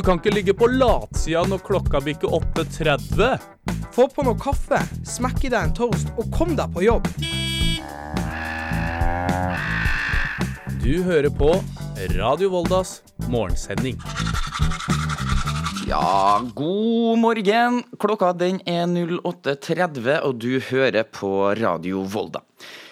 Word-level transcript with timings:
Du 0.00 0.04
kan 0.04 0.16
ikke 0.16 0.30
ligge 0.32 0.52
på 0.56 0.64
latsida 0.80 1.42
når 1.44 1.60
klokka 1.60 1.98
bikker 2.00 2.32
8.30. 2.32 3.42
Få 3.92 4.06
på 4.08 4.24
noe 4.24 4.38
kaffe, 4.40 4.78
smekk 5.04 5.42
i 5.44 5.50
deg 5.52 5.66
en 5.66 5.74
toast 5.76 6.08
og 6.14 6.30
kom 6.32 6.54
deg 6.56 6.72
på 6.72 6.86
jobb. 6.86 7.10
Du 10.80 10.94
hører 11.04 11.28
på 11.28 11.50
Radio 12.16 12.48
Voldas 12.56 12.94
morgensending. 13.28 14.00
Ja, 15.84 16.40
god 16.56 17.20
morgen. 17.20 17.82
Klokka 18.00 18.32
den 18.40 18.64
er 18.64 18.88
08.30, 18.88 20.14
og 20.24 20.40
du 20.40 20.54
hører 20.70 21.04
på 21.12 21.50
Radio 21.60 22.06
Volda. 22.08 22.40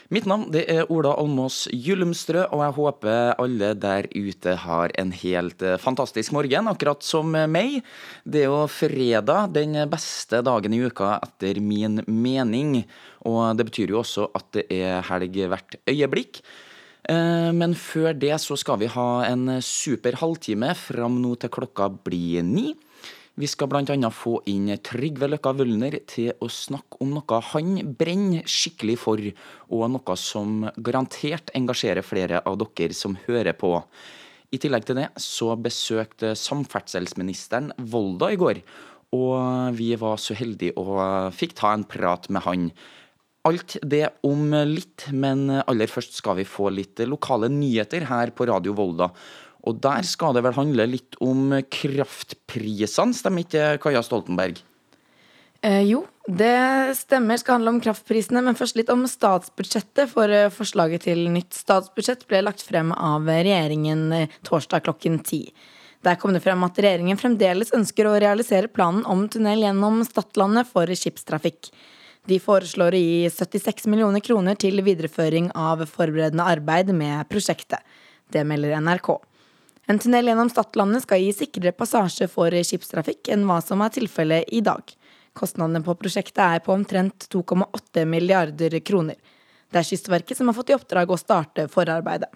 Mitt 0.09 0.25
navn 0.25 0.47
det 0.49 0.63
er 0.73 0.89
Ola 0.89 1.11
Almås 1.21 1.67
Gyllumstrø, 1.69 2.47
og 2.49 2.63
jeg 2.65 2.75
håper 2.79 3.35
alle 3.43 3.75
der 3.77 4.07
ute 4.17 4.55
har 4.63 4.95
en 4.97 5.11
helt 5.13 5.61
eh, 5.61 5.77
fantastisk 5.77 6.33
morgen, 6.33 6.71
akkurat 6.71 7.05
som 7.05 7.37
meg. 7.53 7.83
Det 8.25 8.47
er 8.47 8.49
jo 8.49 8.63
fredag, 8.73 9.53
den 9.53 9.77
beste 9.93 10.41
dagen 10.47 10.73
i 10.73 10.81
uka 10.81 11.19
etter 11.19 11.61
min 11.61 12.01
mening. 12.09 12.87
Og 13.29 13.61
det 13.61 13.69
betyr 13.69 13.93
jo 13.93 14.01
også 14.01 14.31
at 14.33 14.49
det 14.57 14.65
er 14.73 15.05
helg 15.11 15.37
hvert 15.53 15.77
øyeblikk. 15.85 16.41
Eh, 17.05 17.53
men 17.53 17.77
før 17.77 18.17
det 18.17 18.33
så 18.41 18.57
skal 18.57 18.81
vi 18.81 18.89
ha 18.97 19.11
en 19.29 19.59
super 19.61 20.17
halvtime 20.25 20.73
fram 20.89 21.21
nå 21.21 21.37
til 21.37 21.53
klokka 21.53 21.93
blir 22.09 22.49
ni. 22.49 22.73
Vi 23.39 23.47
skal 23.47 23.69
bl.a. 23.71 24.09
få 24.11 24.41
inn 24.51 24.67
Trygve 24.83 25.29
Løkka 25.31 25.53
Wølner 25.55 25.95
til 26.11 26.33
å 26.43 26.49
snakke 26.51 26.99
om 27.05 27.13
noe 27.15 27.39
han 27.53 27.77
brenner 28.01 28.49
skikkelig 28.51 28.97
for, 28.99 29.23
og 29.71 29.85
noe 29.95 30.17
som 30.19 30.65
garantert 30.75 31.53
engasjerer 31.55 32.03
flere 32.03 32.43
av 32.43 32.59
dere 32.59 32.97
som 32.99 33.15
hører 33.29 33.55
på. 33.55 33.77
I 34.51 34.59
tillegg 34.59 34.89
til 34.89 34.99
det 34.99 35.07
så 35.23 35.53
besøkte 35.55 36.33
samferdselsministeren 36.35 37.71
Volda 37.79 38.33
i 38.35 38.41
går, 38.43 38.63
og 39.15 39.79
vi 39.79 39.93
var 40.01 40.19
så 40.19 40.35
heldige 40.35 40.75
og 40.81 41.31
fikk 41.39 41.55
ta 41.61 41.77
en 41.77 41.87
prat 41.87 42.27
med 42.35 42.43
han. 42.43 42.71
Alt 43.47 43.79
det 43.87 44.09
om 44.27 44.51
litt, 44.67 45.13
men 45.15 45.47
aller 45.63 45.87
først 45.87 46.19
skal 46.19 46.41
vi 46.41 46.49
få 46.49 46.73
litt 46.75 47.07
lokale 47.07 47.47
nyheter 47.55 48.11
her 48.11 48.35
på 48.35 48.51
Radio 48.51 48.75
Volda. 48.75 49.13
Og 49.69 49.79
der 49.85 50.07
skal 50.09 50.33
det 50.37 50.43
vel 50.47 50.57
handle 50.57 50.89
litt 50.89 51.19
om 51.25 51.53
kraftprisene, 51.69 53.17
stemmer 53.17 53.45
ikke 53.45 53.77
Kaja 53.83 54.01
Stoltenberg? 54.07 54.63
Eh, 55.61 55.83
jo, 55.83 56.05
det 56.27 56.95
stemmer. 56.95 57.37
Skal 57.41 57.59
handle 57.59 57.75
om 57.75 57.81
kraftprisene, 57.83 58.43
men 58.47 58.57
først 58.59 58.79
litt 58.79 58.93
om 58.95 59.03
statsbudsjettet. 59.11 60.07
For 60.13 60.31
eh, 60.31 60.53
forslaget 60.55 61.09
til 61.09 61.27
nytt 61.35 61.57
statsbudsjett 61.57 62.25
ble 62.31 62.45
lagt 62.47 62.63
frem 62.63 62.95
av 62.95 63.27
regjeringen 63.27 64.07
eh, 64.15 64.39
torsdag 64.47 64.87
klokken 64.87 65.19
ti. 65.27 65.49
Der 66.07 66.15
kom 66.15 66.31
det 66.35 66.45
frem 66.45 66.63
at 66.63 66.79
regjeringen 66.79 67.19
fremdeles 67.19 67.75
ønsker 67.75 68.07
å 68.07 68.19
realisere 68.23 68.71
planen 68.71 69.03
om 69.11 69.27
tunnel 69.27 69.65
gjennom 69.67 70.05
Stadlandet 70.07 70.71
for 70.71 70.87
skipstrafikk. 70.95 71.73
De 72.29 72.39
foreslår 72.39 72.95
å 72.95 73.01
gi 73.01 73.31
76 73.33 73.89
millioner 73.91 74.23
kroner 74.23 74.55
til 74.61 74.79
videreføring 74.85 75.51
av 75.59 75.83
forberedende 75.91 76.47
arbeid 76.47 76.93
med 76.95 77.27
prosjektet. 77.33 77.83
Det 78.31 78.45
melder 78.47 78.77
NRK. 78.85 79.17
En 79.89 79.99
tunnel 79.99 80.27
gjennom 80.29 80.51
Stadlandet 80.53 81.07
skal 81.07 81.23
gi 81.23 81.31
sikrere 81.33 81.73
passasje 81.73 82.27
for 82.29 82.53
skipstrafikk 82.53 83.31
enn 83.33 83.47
hva 83.49 83.57
som 83.65 83.81
er 83.81 83.95
tilfellet 83.95 84.51
i 84.53 84.61
dag. 84.61 84.83
Kostnadene 85.33 85.81
på 85.85 85.95
prosjektet 85.97 86.43
er 86.45 86.61
på 86.65 86.75
omtrent 86.75 87.25
2,8 87.33 88.05
milliarder 88.05 88.77
kroner. 88.85 89.17
Det 89.73 89.81
er 89.81 89.87
Kystverket 89.89 90.37
som 90.37 90.51
har 90.51 90.57
fått 90.59 90.75
i 90.75 90.77
oppdrag 90.77 91.09
å 91.09 91.17
starte 91.21 91.65
forarbeidet. 91.73 92.29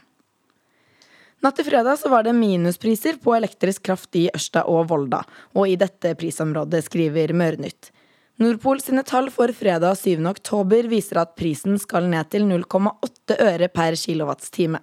Natt 1.43 1.59
til 1.59 1.67
fredag 1.67 1.99
så 1.99 2.09
var 2.09 2.25
det 2.25 2.33
minuspriser 2.39 3.19
på 3.21 3.35
elektrisk 3.37 3.85
kraft 3.85 4.17
i 4.17 4.29
Ørsta 4.33 4.63
og 4.71 4.87
Volda, 4.93 5.21
og 5.59 5.69
i 5.69 5.77
dette 5.77 6.15
prisområdet 6.17 6.85
skriver 6.87 7.35
Mørenytt. 7.37 7.91
Nordpol 8.41 8.81
sine 8.81 9.05
tall 9.05 9.29
for 9.35 9.53
fredag 9.53 9.99
7. 10.01 10.23
oktober 10.31 10.89
viser 10.89 11.21
at 11.21 11.35
prisen 11.37 11.77
skal 11.83 12.09
ned 12.09 12.31
til 12.33 12.47
0,8 12.49 13.37
øre 13.43 13.69
per 13.69 13.99
kilowattstime. 13.99 14.81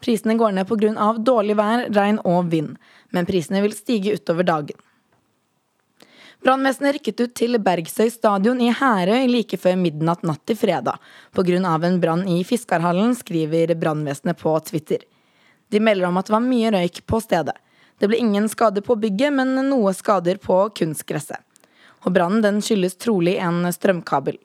Prisene 0.00 0.34
går 0.34 0.52
ned 0.52 0.68
pga. 0.68 1.12
dårlig 1.18 1.56
vær, 1.56 1.88
regn 1.92 2.18
og 2.24 2.50
vind, 2.50 2.76
men 3.10 3.26
prisene 3.26 3.60
vil 3.62 3.76
stige 3.76 4.14
utover 4.14 4.42
dagen. 4.42 4.76
Brannvesenet 6.40 6.94
rykket 6.96 7.20
ut 7.20 7.34
til 7.36 7.58
Bergsøy 7.60 8.08
stadion 8.08 8.60
i 8.64 8.70
Herøy 8.72 9.26
like 9.28 9.58
før 9.60 9.74
midnatt 9.76 10.22
natt 10.24 10.40
til 10.48 10.56
fredag 10.56 10.96
pga. 11.36 11.76
en 11.84 12.00
brann 12.00 12.28
i 12.28 12.44
Fiskarhallen, 12.44 13.14
skriver 13.14 13.74
brannvesenet 13.74 14.38
på 14.38 14.58
Twitter. 14.60 15.04
De 15.68 15.80
melder 15.80 16.08
om 16.08 16.16
at 16.16 16.26
det 16.26 16.32
var 16.32 16.40
mye 16.40 16.70
røyk 16.70 17.06
på 17.06 17.20
stedet. 17.20 17.56
Det 17.98 18.08
ble 18.08 18.16
ingen 18.16 18.48
skader 18.48 18.80
på 18.80 18.96
bygget, 18.96 19.32
men 19.32 19.68
noe 19.68 19.92
skader 19.92 20.38
på 20.40 20.70
kunstgresset. 20.70 21.38
Og 22.06 22.12
brannen 22.12 22.62
skyldes 22.64 22.96
trolig 22.96 23.36
en 23.36 23.68
strømkabel. 23.72 24.38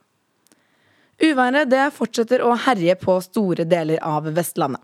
Uværet 1.23 1.71
fortsetter 1.95 2.43
å 2.43 2.57
herje 2.59 2.95
på 2.99 3.15
store 3.23 3.63
deler 3.63 4.03
av 4.03 4.27
Vestlandet. 4.35 4.83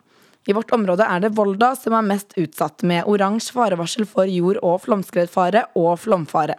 I 0.50 0.53
vårt 0.57 0.72
område 0.74 1.06
er 1.06 1.22
det 1.22 1.35
Volda 1.38 1.75
som 1.78 1.94
er 1.94 2.06
mest 2.07 2.34
utsatt, 2.40 2.81
med 2.81 3.06
oransje 3.06 3.53
farevarsel 3.53 4.07
for 4.09 4.25
jord- 4.25 4.62
og 4.66 4.81
flomskredfare 4.88 5.68
og 5.78 6.00
flomfare. 6.02 6.56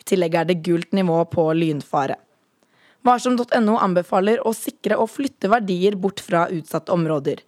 I 0.00 0.06
tillegg 0.08 0.38
er 0.40 0.48
det 0.48 0.62
gult 0.64 0.94
nivå 0.96 1.18
på 1.28 1.44
lynfare. 1.52 2.16
Varsom.no 3.04 3.76
anbefaler 3.80 4.40
å 4.44 4.52
sikre 4.56 4.96
og 5.00 5.10
flytte 5.12 5.50
verdier 5.52 5.96
bort 6.00 6.20
fra 6.24 6.46
utsatte 6.52 6.92
områder. 6.92 7.42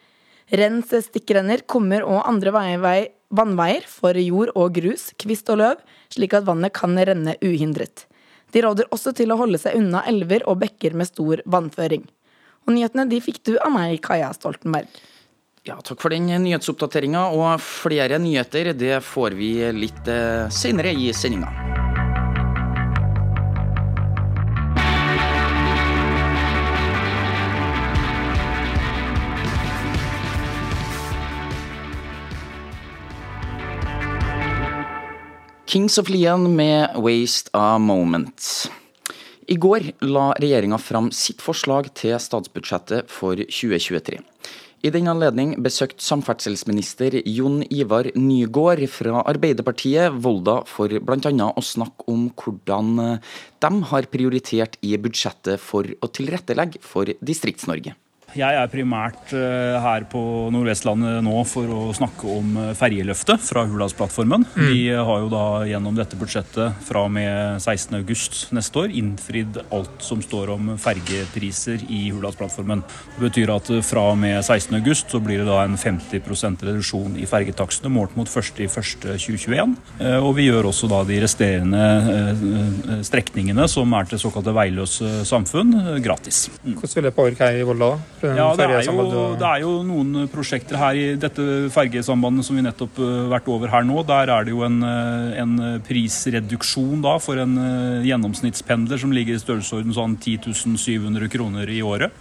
Rens 0.52 0.92
stikkrenner, 1.06 1.64
kummer 1.64 2.04
og 2.04 2.26
andre 2.28 2.52
vannveier 2.52 3.84
for 3.88 4.16
jord 4.20 4.52
og 4.52 4.74
grus, 4.76 5.10
kvist 5.16 5.48
og 5.52 5.60
løv, 5.62 5.84
slik 6.12 6.36
at 6.36 6.44
vannet 6.48 6.74
kan 6.76 6.96
renne 6.96 7.38
uhindret. 7.40 8.04
De 8.52 8.60
råder 8.60 8.90
også 8.92 9.14
til 9.16 9.32
å 9.32 9.38
holde 9.40 9.60
seg 9.60 9.78
unna 9.78 10.02
elver 10.08 10.44
og 10.44 10.60
bekker 10.60 10.92
med 10.92 11.08
stor 11.08 11.40
vannføring. 11.48 12.04
Og 12.68 12.76
nyhetene 12.76 13.08
de 13.08 13.20
fikk 13.24 13.40
du 13.48 13.54
av 13.56 13.72
meg, 13.72 13.96
Kaja 14.04 14.28
Stoltenberg. 14.36 14.88
Ja, 15.64 15.76
Takk 15.78 16.00
for 16.02 16.10
den 16.10 16.26
nyhetsoppdateringa, 16.26 17.20
og 17.38 17.60
flere 17.62 18.16
nyheter 18.18 18.72
det 18.74 18.96
får 19.06 19.36
vi 19.38 19.52
litt 19.76 20.08
eh, 20.10 20.48
senere 20.50 20.90
i 20.90 21.12
sendinga. 21.14 21.52
Kings 35.70 35.98
of 36.02 36.10
Leon 36.10 36.56
med 36.56 36.90
'Waste 36.96 37.54
a 37.54 37.78
Moment'. 37.78 38.66
I 39.46 39.54
går 39.54 39.92
la 40.00 40.32
regjeringa 40.42 40.78
fram 40.78 41.12
sitt 41.14 41.38
forslag 41.40 41.94
til 41.94 42.18
statsbudsjettet 42.18 43.06
for 43.06 43.36
2023. 43.36 44.18
I 44.82 44.90
den 44.90 45.06
anledning 45.06 45.52
besøkte 45.62 46.02
samferdselsminister 46.02 47.14
Jon 47.22 47.60
Ivar 47.70 48.08
Nygård 48.18 48.80
fra 48.90 49.20
Arbeiderpartiet 49.30 50.16
Volda 50.24 50.56
for 50.66 50.90
bl.a. 50.90 51.30
å 51.30 51.62
snakke 51.62 52.08
om 52.10 52.24
hvordan 52.34 53.20
de 53.62 53.70
har 53.92 54.08
prioritert 54.10 54.74
i 54.82 54.96
budsjettet 54.98 55.62
for 55.62 55.86
å 55.86 56.10
tilrettelegge 56.10 56.82
for 56.82 57.14
Distrikts-Norge. 57.22 57.94
Jeg 58.32 58.56
er 58.56 58.70
primært 58.72 59.32
eh, 59.36 59.74
her 59.82 60.06
på 60.08 60.20
Nordvestlandet 60.54 61.20
nå 61.24 61.34
for 61.48 61.68
å 61.68 61.80
snakke 61.92 62.28
om 62.32 62.54
eh, 62.56 62.70
ferjeløftet 62.78 63.42
fra 63.44 63.66
Hurdalsplattformen. 63.68 64.46
Mm. 64.54 64.68
Vi 64.70 64.86
har 64.88 65.18
jo 65.20 65.28
da 65.32 65.44
gjennom 65.68 65.98
dette 65.98 66.16
budsjettet 66.16 66.78
fra 66.86 67.04
og 67.04 67.12
med 67.12 67.60
16.8 67.60 68.54
neste 68.56 68.80
år 68.80 68.94
innfridd 68.96 69.58
alt 69.68 70.00
som 70.04 70.22
står 70.24 70.54
om 70.54 70.70
fergepriser 70.80 71.84
i 71.92 72.06
Hurdalsplattformen. 72.08 72.84
Det 73.18 73.24
betyr 73.26 73.52
at 73.52 73.68
eh, 73.74 73.84
fra 73.84 74.06
og 74.14 74.16
med 74.22 74.38
16.8 74.40 75.12
så 75.12 75.20
blir 75.20 75.42
det 75.42 75.48
da 75.50 75.60
en 75.66 75.76
50% 75.76 76.64
reduksjon 76.70 77.20
i 77.20 77.28
fergetakstene 77.28 77.92
målt 77.92 78.16
mot 78.16 78.32
1.1.2021. 78.32 79.76
Og 80.22 80.30
vi 80.38 80.48
gjør 80.48 80.70
også 80.70 80.88
da 80.88 81.02
de 81.06 81.18
resterende 81.20 83.02
strekningene 83.04 83.66
som 83.70 83.92
er 83.98 84.08
til 84.08 84.20
såkalte 84.22 84.54
veiløse 84.56 85.22
samfunn, 85.28 85.74
gratis. 86.04 86.46
Mm. 86.62 86.78
Hvordan 86.80 86.96
vil 86.96 87.08
det 87.08 87.14
påvirke 87.16 87.50
her 87.50 87.60
i 87.60 87.66
Volda? 87.66 87.92
Ja, 88.22 88.48
det 88.56 88.66
er, 88.68 88.86
jo, 88.86 89.04
det 89.38 89.48
er, 89.48 89.62
jo, 89.64 89.72
noen 89.86 90.28
prosjekter 90.32 90.78
her 90.78 90.98
i 90.98 91.06
dette 91.20 91.46
fergesambandet 91.74 92.46
som 92.46 92.58
vi 92.58 92.64
nettopp 92.64 93.00
har 93.02 93.26
uh, 93.26 93.30
vært 93.32 93.50
over 93.50 93.72
her 93.72 93.86
nå. 93.88 93.98
Der 94.08 94.32
er 94.34 94.46
det 94.46 94.54
jo 94.54 94.62
en, 94.66 94.78
uh, 94.86 95.34
en 95.42 95.56
prisreduksjon 95.86 97.02
da 97.04 97.16
for 97.22 97.42
en 97.42 97.58
gjennomsnittspendler 98.06 99.00
som 99.02 99.14
ligger 99.14 99.36
i 99.36 99.42
størrelsesorden 99.42 99.94
sånn 99.96 100.18
10 100.22 100.54
700 100.78 101.30
kroner 101.32 101.70
i 101.70 101.82
året 101.84 102.14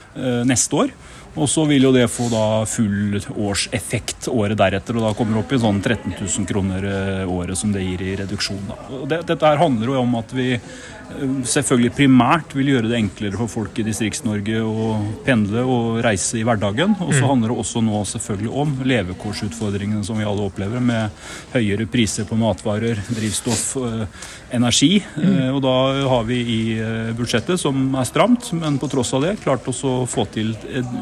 neste 0.48 0.77
år. 0.83 0.94
Og 1.36 1.48
så 1.50 1.63
vil 1.69 1.88
jo 1.88 1.94
det 1.95 2.10
få 2.12 2.28
da 2.31 2.45
full 2.68 3.16
årseffekt 3.16 4.28
året 4.31 4.60
deretter, 4.60 4.98
og 4.98 5.06
da 5.07 5.13
kommer 5.16 5.38
det 5.38 5.44
opp 5.45 5.54
i 5.56 5.62
sånn 5.63 5.80
13 5.80 6.16
000 6.18 6.50
kroner 6.50 6.88
eh, 6.92 7.30
året 7.31 7.60
som 7.60 7.72
det 7.72 7.86
gir 7.86 8.04
i 8.04 8.16
reduksjon. 8.19 8.74
Det, 9.07 9.22
dette 9.30 9.48
her 9.48 9.62
handler 9.62 9.94
jo 9.94 10.01
om 10.01 10.18
at 10.19 10.36
vi 10.36 10.50
selvfølgelig 11.19 11.94
primært 11.95 12.54
vil 12.56 12.72
gjøre 12.74 12.89
det 12.92 12.98
enklere 13.00 13.39
for 13.39 13.51
folk 13.51 13.80
i 13.81 13.86
Distrikts-Norge 13.86 14.62
å 14.63 14.92
pendle 15.25 15.63
og 15.68 16.00
reise 16.06 16.39
i 16.39 16.44
hverdagen. 16.48 16.95
Og 17.00 17.12
så 17.13 17.24
mm. 17.24 17.30
handler 17.30 17.54
det 17.54 17.57
også 17.63 17.83
nå 17.86 18.04
selvfølgelig 18.10 18.54
om 18.63 18.75
levekårsutfordringene 18.92 20.06
som 20.07 20.19
vi 20.19 20.28
alle 20.28 20.48
opplever, 20.48 20.83
med 20.83 21.12
høyere 21.56 21.88
priser 21.92 22.28
på 22.30 22.38
matvarer, 22.39 23.01
drivstoff, 23.12 23.66
eh, 23.81 24.30
energi. 24.57 25.01
Mm. 25.16 25.28
Eh, 25.31 25.50
og 25.56 25.62
da 25.66 25.75
har 26.13 26.28
vi 26.30 26.39
i 26.42 26.62
eh, 26.78 27.12
budsjettet, 27.18 27.60
som 27.62 27.95
er 28.00 28.07
stramt, 28.10 28.51
men 28.57 28.80
på 28.81 28.89
tross 28.92 29.13
av 29.18 29.25
det 29.28 29.38
klart 29.44 29.68
også 29.72 30.01
å 30.01 30.10
få 30.10 30.28
til 30.31 30.54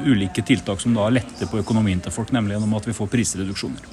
ulike 0.05 0.18
tiltak 0.27 0.81
som 0.81 0.93
da 0.93 1.07
letter 1.09 1.47
på 1.47 1.61
økonomien 1.61 2.01
til 2.03 2.11
folk, 2.11 2.33
nemlig 2.35 2.57
gjennom 2.57 2.75
at 2.77 2.87
vi 2.89 2.95
får 2.97 3.11
prisreduksjoner. 3.13 3.85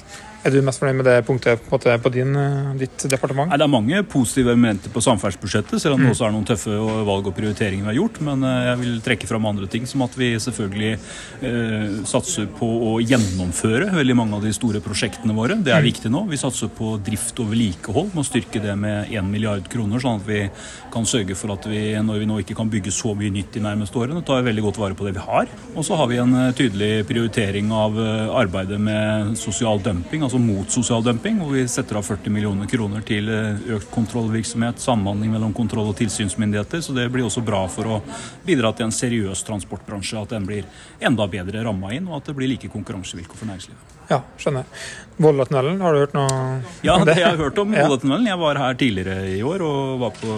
Er 0.45 0.53
du 0.53 0.59
mest 0.61 0.77
fornøyd 0.79 0.99
med 0.99 1.07
det 1.09 1.15
punktet 1.25 1.63
på, 1.65 1.79
på 1.81 2.09
din, 2.13 2.35
eh, 2.37 2.73
ditt 2.77 3.05
departement? 3.09 3.49
Nei, 3.49 3.57
det 3.57 3.65
er 3.65 3.71
mange 3.73 4.01
positive 4.07 4.53
elementer 4.53 4.91
på 4.93 5.01
samferdselsbudsjettet, 5.01 5.81
selv 5.81 5.95
om 5.95 6.03
det 6.03 6.11
mm. 6.11 6.13
også 6.13 6.27
er 6.27 6.35
noen 6.35 6.45
tøffe 6.45 6.75
valg 7.07 7.29
og 7.31 7.33
prioriteringer 7.35 7.87
vi 7.87 7.89
har 7.89 7.97
gjort. 7.97 8.19
Men 8.27 8.45
eh, 8.45 8.67
jeg 8.69 8.79
vil 8.83 8.99
trekke 9.07 9.29
fram 9.29 9.47
andre 9.49 9.69
ting, 9.71 9.87
som 9.89 10.03
at 10.05 10.13
vi 10.19 10.29
selvfølgelig 10.43 10.91
eh, 10.93 11.97
satser 12.07 12.45
på 12.59 12.69
å 12.91 12.91
gjennomføre 13.01 13.89
veldig 13.95 14.17
mange 14.19 14.37
av 14.37 14.45
de 14.45 14.53
store 14.53 14.81
prosjektene 14.85 15.35
våre. 15.37 15.57
Det 15.57 15.73
er 15.73 15.81
mm. 15.81 15.87
viktig 15.89 16.13
nå. 16.13 16.21
Vi 16.29 16.39
satser 16.39 16.69
på 16.77 16.93
drift 17.01 17.41
og 17.41 17.49
vedlikehold, 17.55 18.13
må 18.13 18.25
styrke 18.27 18.61
det 18.61 18.77
med 18.77 19.09
1 19.09 19.25
milliard 19.33 19.65
kroner, 19.73 20.03
sånn 20.03 20.21
at 20.21 20.29
vi 20.29 20.43
kan 20.93 21.09
sørge 21.09 21.35
for 21.39 21.55
at 21.57 21.65
vi, 21.69 21.81
når 21.97 22.21
vi 22.21 22.29
nå 22.29 22.39
ikke 22.43 22.59
kan 22.61 22.69
bygge 22.71 22.93
så 22.93 23.15
mye 23.17 23.33
nytt 23.33 23.57
de 23.57 23.65
nærmeste 23.65 23.97
årene, 23.97 24.21
tar 24.25 24.45
veldig 24.45 24.67
godt 24.69 24.81
vare 24.85 24.97
på 24.97 25.09
det 25.09 25.17
vi 25.17 25.25
har. 25.25 25.49
Og 25.73 25.81
så 25.85 25.97
har 25.97 26.13
vi 26.13 26.21
en 26.21 26.37
tydelig 26.53 27.07
prioritering 27.09 27.73
av 27.73 27.97
arbeidet 28.37 28.79
med 28.81 29.33
sosial 29.41 29.81
dumping. 29.83 30.26
Altså 30.27 30.39
mot 30.41 30.71
sosial 30.71 31.03
dumping, 31.03 31.39
hvor 31.41 31.55
vi 31.55 31.65
setter 31.71 31.99
av 31.99 32.05
40 32.07 32.33
millioner 32.33 32.69
kroner 32.69 33.03
til 33.07 33.29
eh, 33.31 33.61
økt 33.77 33.89
kontrollvirksomhet, 33.93 34.81
samhandling 34.83 35.33
mellom 35.33 35.55
kontroll- 35.55 35.91
og 35.91 35.97
tilsynsmyndigheter. 35.99 36.83
Så 36.83 36.95
det 36.97 37.07
blir 37.13 37.27
også 37.27 37.43
bra 37.45 37.63
for 37.71 37.97
å 37.97 37.99
bidra 38.47 38.73
til 38.75 38.89
en 38.89 38.95
seriøs 38.95 39.45
transportbransje, 39.47 40.21
at 40.21 40.35
den 40.35 40.47
blir 40.47 40.67
enda 40.99 41.27
bedre 41.31 41.63
ramma 41.67 41.93
inn, 41.95 42.09
og 42.11 42.21
at 42.21 42.31
det 42.31 42.37
blir 42.37 42.51
like 42.51 42.71
konkurransevilkår 42.73 43.39
for 43.39 43.49
næringslivet. 43.49 43.93
Ja, 44.07 44.21
skjønner. 44.39 44.67
Vollatunnelen, 45.19 45.81
har 45.83 45.95
du 45.95 45.99
hørt 45.99 46.13
noe 46.15 46.27
om 46.31 46.61
det? 46.61 46.85
Ja, 46.85 46.93
det 47.03 47.15
jeg 47.17 47.25
har 47.25 47.39
hørt 47.41 47.57
om 47.59 47.73
Volda-tunnelen. 47.75 48.29
Jeg 48.29 48.39
var 48.39 48.59
her 48.61 48.77
tidligere 48.79 49.25
i 49.33 49.41
år 49.43 49.63
og 49.65 49.97
var 50.05 50.13
på 50.15 50.35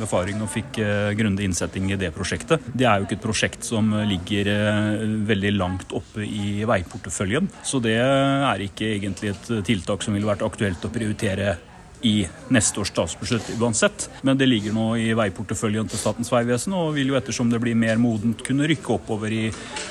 befaring 0.00 0.42
og 0.42 0.50
fikk 0.50 0.80
uh, 0.82 1.12
grundig 1.18 1.46
innsetting 1.46 1.92
i 1.92 1.98
det 2.00 2.10
prosjektet. 2.16 2.64
Det 2.72 2.88
er 2.88 2.98
jo 2.98 3.06
ikke 3.06 3.18
et 3.20 3.24
prosjekt 3.26 3.68
som 3.68 3.92
ligger 4.08 4.50
uh, 4.50 5.04
veldig 5.28 5.52
langt 5.54 5.94
oppe 5.94 6.26
i 6.26 6.64
veiporteføljen, 6.66 7.50
så 7.62 7.78
det 7.84 7.94
er 8.02 8.66
ikke 8.66 8.90
egentlig 8.96 9.31
et 9.32 9.52
tiltak 9.66 10.04
som 10.04 10.16
ville 10.16 10.28
vært 10.28 10.44
aktuelt 10.46 10.84
å 10.84 10.92
prioritere 10.92 11.56
i 12.02 12.24
neste 12.50 12.80
års 12.82 12.90
statsbudsjett 12.90 13.52
uansett. 13.60 14.08
Men 14.26 14.38
det 14.38 14.48
ligger 14.50 14.74
nå 14.74 14.86
i 14.98 15.12
veiporteføljen 15.14 15.86
til 15.90 16.00
Statens 16.00 16.32
vegvesen 16.32 16.74
og 16.74 16.96
vil 16.96 17.12
jo 17.12 17.18
ettersom 17.18 17.50
det 17.52 17.60
blir 17.62 17.78
mer 17.78 18.00
modent 18.02 18.42
kunne 18.46 18.66
rykke 18.70 18.96
oppover 18.96 19.34
i 19.34 19.44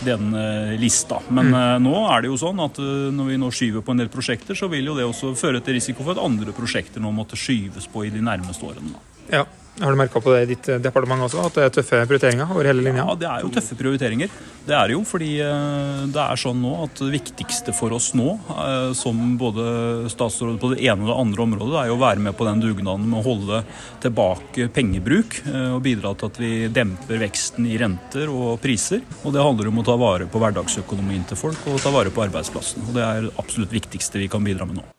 den 0.03 0.35
uh, 0.35 0.73
lista. 0.79 1.21
Men 1.29 1.53
mm. 1.53 1.87
nå 1.87 1.95
er 2.11 2.25
det 2.25 2.33
jo 2.33 2.41
sånn 2.41 2.59
at 2.63 2.81
når 3.15 3.31
vi 3.31 3.39
nå 3.39 3.53
skyver 3.55 3.85
på 3.85 3.95
en 3.95 4.03
del 4.03 4.11
prosjekter, 4.11 4.57
så 4.57 4.67
vil 4.71 4.91
jo 4.91 4.97
det 4.97 5.07
også 5.07 5.33
føre 5.39 5.63
til 5.63 5.79
risiko 5.79 6.03
for 6.03 6.15
at 6.15 6.23
andre 6.25 6.55
prosjekter 6.55 7.03
nå 7.03 7.13
måtte 7.15 7.39
skyves 7.39 7.87
på 7.91 8.05
i 8.07 8.13
de 8.13 8.23
nærmeste 8.23 8.67
årene. 8.67 8.99
Ja, 9.31 9.45
har 9.79 9.91
du 9.91 9.97
merka 9.97 10.19
på 10.21 10.33
det 10.33 10.41
i 10.43 10.49
ditt 10.51 10.67
eh, 10.69 10.79
departement 10.83 11.23
også, 11.25 11.45
at 11.47 11.55
det 11.55 11.63
er 11.63 11.73
tøffe 11.77 12.01
prioriteringer 12.09 12.51
over 12.51 12.67
hele 12.67 12.83
linja? 12.83 13.05
Ja, 13.07 13.15
det 13.17 13.29
er 13.29 13.45
jo 13.45 13.51
tøffe 13.55 13.77
prioriteringer. 13.79 14.33
Det 14.67 14.75
er 14.77 14.91
det 14.91 14.97
jo 14.97 15.03
fordi 15.07 15.29
eh, 15.45 16.03
det 16.11 16.21
er 16.25 16.41
sånn 16.41 16.59
nå 16.61 16.73
at 16.83 16.99
det 16.99 17.09
viktigste 17.15 17.73
for 17.75 17.95
oss 17.95 18.11
nå, 18.17 18.35
eh, 18.51 18.91
som 18.97 19.23
både 19.39 20.11
statsråd 20.11 20.59
på 20.61 20.73
det 20.73 20.83
ene 20.83 21.07
og 21.07 21.13
det 21.13 21.17
andre 21.23 21.45
området, 21.47 21.79
er 21.81 21.91
jo 21.91 21.97
å 21.97 22.03
være 22.03 22.25
med 22.27 22.37
på 22.37 22.49
den 22.49 22.63
dugnaden 22.65 23.07
med 23.07 23.21
å 23.21 23.25
holde 23.29 23.63
tilbake 24.03 24.67
pengebruk 24.75 25.39
og 25.47 25.81
bidra 25.85 26.13
til 26.17 26.31
at 26.31 26.39
vi 26.41 26.51
demper 26.73 27.21
veksten 27.21 27.67
i 27.69 27.77
renter 27.79 28.31
og 28.31 28.59
priser. 28.63 29.03
Og 29.23 29.35
det 29.35 29.43
handler 29.43 29.71
om 29.71 29.81
å 29.81 29.87
ta 29.87 29.97
vare 29.99 30.27
på 30.29 30.41
hverdagsøkonomien 30.41 31.27
til 31.29 31.39
folk 31.39 31.69
og 31.71 31.81
ta 31.83 31.93
vare 31.93 32.13
på 32.13 32.25
arbeidsplassen. 32.25 32.89
Og 32.89 32.97
det 32.97 33.05
er 33.05 33.27
det 33.27 33.37
absolutt 33.41 33.77
viktigste 33.77 34.21
vi 34.21 34.31
kan 34.31 34.43
bidra 34.45 34.67
med 34.67 34.81
nå. 34.81 34.89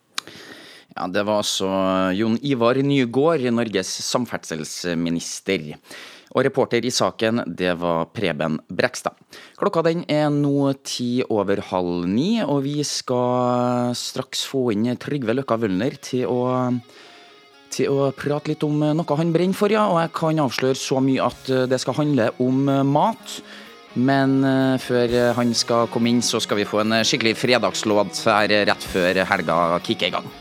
Ja, 0.96 1.06
Det 1.08 1.22
var 1.24 1.40
altså 1.40 1.68
Jon 2.12 2.38
Ivar 2.44 2.76
Nygård, 2.76 3.44
Norges 3.52 3.92
samferdselsminister. 4.04 5.72
Og 6.32 6.46
reporter 6.46 6.84
i 6.84 6.92
saken, 6.92 7.42
det 7.46 7.74
var 7.80 8.08
Preben 8.12 8.58
Brekstad. 8.72 9.16
Klokka 9.60 9.82
den 9.84 10.04
er 10.08 10.30
nå 10.32 10.72
ti 10.84 11.22
over 11.28 11.60
halv 11.72 12.06
ni, 12.08 12.40
og 12.40 12.62
vi 12.64 12.80
skal 12.88 13.92
straks 13.96 14.46
få 14.48 14.70
inn 14.72 14.88
Trygve 15.00 15.36
Løkka 15.36 15.58
Wølner 15.60 15.98
til 16.00 16.24
å, 16.32 16.72
til 17.72 17.92
å 17.92 18.12
prate 18.16 18.52
litt 18.52 18.64
om 18.64 18.80
noe 18.80 19.18
han 19.20 19.34
brenner 19.34 19.56
for, 19.56 19.72
ja. 19.72 19.84
Og 19.92 20.00
jeg 20.00 20.14
kan 20.16 20.40
avsløre 20.46 20.80
så 20.80 21.02
mye 21.04 21.28
at 21.28 21.52
det 21.68 21.80
skal 21.84 22.00
handle 22.00 22.30
om 22.40 22.64
mat. 22.88 23.42
Men 23.92 24.38
uh, 24.40 24.80
før 24.80 25.34
han 25.36 25.52
skal 25.52 25.90
komme 25.92 26.08
inn, 26.08 26.24
så 26.24 26.40
skal 26.40 26.62
vi 26.62 26.68
få 26.68 26.80
en 26.80 27.02
skikkelig 27.04 27.36
fredagslåt 27.42 28.24
her 28.24 28.56
rett 28.72 28.88
før 28.94 29.20
helga 29.34 29.58
kicker 29.84 30.08
i 30.08 30.16
gang. 30.16 30.32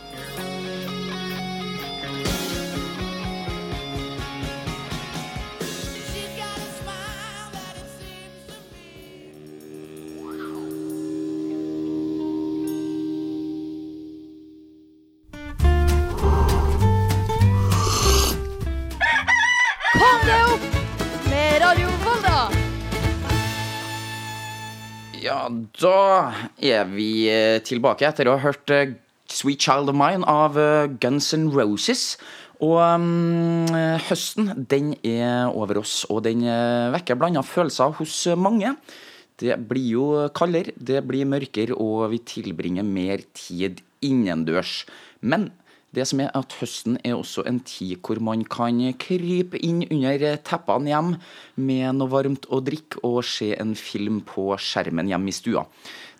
Da 25.61 26.33
er 26.57 26.87
vi 26.89 27.27
eh, 27.29 27.59
tilbake 27.65 28.07
etter 28.07 28.29
å 28.29 28.37
ha 28.37 28.41
hørt 28.47 28.71
eh, 28.73 28.95
Sweet 29.31 29.61
Child 29.61 29.91
of 29.91 29.97
Mine 29.99 30.25
av 30.27 30.57
eh, 30.57 30.89
Guns 31.01 31.29
N' 31.37 31.51
Roses. 31.53 32.15
Og 32.61 32.77
um, 32.77 33.73
høsten 34.05 34.51
den 34.69 34.91
er 35.01 35.49
over 35.49 35.79
oss, 35.81 36.03
og 36.13 36.19
den 36.27 36.43
vekker 36.93 37.17
blanda 37.17 37.41
følelser 37.41 37.95
hos 37.97 38.19
mange. 38.37 38.75
Det 39.41 39.55
blir 39.65 39.87
jo 39.95 40.03
kaldere, 40.37 40.75
det 40.77 41.01
blir 41.09 41.25
mørkere, 41.25 41.73
og 41.73 42.11
vi 42.11 42.19
tilbringer 42.21 42.85
mer 42.85 43.25
tid 43.33 43.81
innendørs. 44.05 44.83
Men 45.25 45.49
det 45.95 46.05
som 46.07 46.21
er 46.23 46.31
at 46.37 46.53
Høsten 46.61 46.95
er 47.03 47.17
også 47.17 47.43
en 47.49 47.59
tid 47.67 47.99
hvor 48.05 48.21
man 48.23 48.45
kan 48.47 48.79
krype 49.01 49.59
inn 49.59 49.83
under 49.89 50.37
teppene 50.47 50.91
hjem 50.91 51.11
med 51.59 51.97
noe 51.99 52.11
varmt 52.11 52.47
å 52.47 52.61
drikke 52.63 53.03
og 53.07 53.19
se 53.27 53.51
en 53.59 53.75
film 53.75 54.21
på 54.27 54.51
skjermen 54.55 55.11
hjemme 55.11 55.31
i 55.31 55.35
stua. 55.35 55.65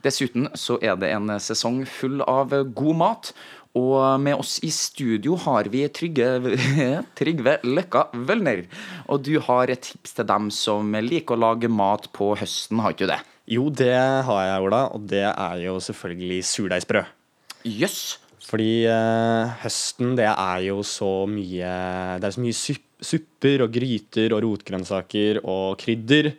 Dessuten 0.04 0.50
så 0.58 0.80
er 0.82 0.98
det 1.00 1.12
en 1.14 1.32
sesong 1.40 1.84
full 1.88 2.24
av 2.26 2.54
god 2.76 3.00
mat. 3.00 3.34
Og 3.78 4.20
med 4.20 4.36
oss 4.36 4.58
i 4.68 4.72
studio 4.76 5.38
har 5.46 5.70
vi 5.72 5.86
Trygve, 5.96 6.58
Trygve 7.20 7.54
Løkka 7.64 8.10
Wølner. 8.28 8.66
Og 9.08 9.24
du 9.24 9.38
har 9.46 9.72
et 9.72 9.86
tips 9.88 10.18
til 10.18 10.28
dem 10.28 10.50
som 10.52 10.92
liker 11.00 11.38
å 11.38 11.44
lage 11.46 11.72
mat 11.72 12.10
på 12.12 12.34
høsten, 12.42 12.82
har 12.84 12.92
ikke 12.92 13.08
du 13.08 13.14
det? 13.14 13.22
Jo, 13.52 13.70
det 13.72 13.96
har 14.28 14.44
jeg, 14.50 14.66
Ola. 14.68 14.82
Og 14.92 15.08
det 15.08 15.24
er 15.30 15.64
jo 15.64 15.78
selvfølgelig 15.80 16.42
surdeigsbrød. 16.50 17.16
Jøss. 17.64 18.02
Yes. 18.18 18.21
Fordi 18.42 18.86
eh, 18.90 19.52
høsten, 19.62 20.16
det 20.18 20.30
er 20.32 20.64
jo 20.66 20.82
så 20.86 21.28
mye 21.30 21.74
Det 22.20 22.28
er 22.28 22.34
så 22.36 22.42
mye 22.42 22.58
supper 23.02 23.66
og 23.66 23.76
gryter 23.76 24.34
og 24.36 24.42
rotgrønnsaker 24.46 25.44
og 25.46 25.78
krydder. 25.82 26.32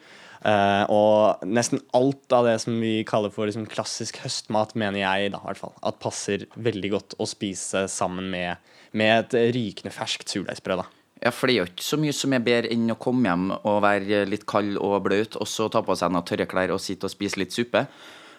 Eh, 0.42 0.85
og 0.90 1.44
nesten 1.47 1.82
alt 1.94 2.35
av 2.35 2.49
det 2.49 2.56
som 2.64 2.75
vi 2.82 2.97
kaller 3.06 3.30
for 3.35 3.47
liksom, 3.47 3.68
klassisk 3.71 4.18
høstmat, 4.25 4.75
mener 4.78 5.04
jeg 5.04 5.35
da, 5.35 5.42
hvert 5.44 5.61
fall, 5.61 5.76
at 5.87 6.00
passer 6.02 6.49
veldig 6.59 6.90
godt 6.97 7.16
å 7.23 7.28
spise 7.30 7.87
sammen 7.90 8.30
med, 8.32 8.75
med 8.99 9.14
et 9.21 9.54
rykende 9.54 9.94
ferskt 9.94 10.35
surdeigsbrød. 10.35 10.82
Ja, 11.23 11.30
for 11.30 11.47
det 11.47 11.54
er 11.54 11.61
jo 11.61 11.71
ikke 11.71 11.87
så 11.87 11.99
mye 12.02 12.14
som 12.18 12.35
er 12.35 12.42
bedre 12.42 12.73
enn 12.75 12.90
å 12.90 12.99
komme 12.99 13.30
hjem 13.30 13.52
og 13.54 13.82
være 13.85 14.25
litt 14.26 14.42
kald 14.50 14.75
og 14.82 15.04
bløt, 15.04 15.38
og 15.38 15.47
så 15.47 15.68
ta 15.71 15.85
på 15.87 15.94
seg 15.99 16.11
noen 16.11 16.26
tørre 16.26 16.49
klær 16.50 16.75
og 16.75 16.82
sitte 16.82 17.06
og 17.06 17.14
spise 17.14 17.38
litt 17.38 17.54
suppe. 17.54 17.85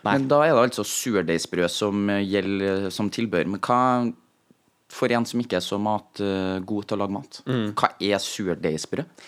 Nei. 0.04 0.18
Men 0.18 0.28
da 0.32 0.42
er 0.44 0.52
det 0.52 0.66
altså 0.68 0.84
surdeigsbrød 0.88 1.72
som 1.72 2.12
gjelder 2.20 2.90
som 2.92 3.12
tilbør. 3.14 3.48
Men 3.48 3.64
hva 3.64 3.80
for 4.94 5.14
en 5.16 5.26
som 5.26 5.42
ikke 5.42 5.58
er 5.58 5.66
så 5.66 5.80
mat, 5.82 6.22
uh, 6.22 6.60
god 6.62 6.86
til 6.86 6.98
å 6.98 7.02
lage 7.02 7.16
mat, 7.16 7.42
mm. 7.48 7.66
hva 7.80 7.96
er 8.04 8.22
surdeigsbrød? 8.22 9.26